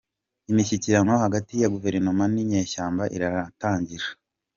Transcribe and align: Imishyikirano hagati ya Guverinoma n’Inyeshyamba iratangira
Imishyikirano 0.51 1.13
hagati 1.23 1.53
ya 1.61 1.71
Guverinoma 1.73 2.23
n’Inyeshyamba 2.33 3.03
iratangira 3.15 4.05